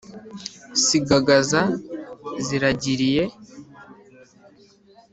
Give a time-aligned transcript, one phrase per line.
[0.83, 1.61] sigagaza
[2.45, 3.23] ziragiriye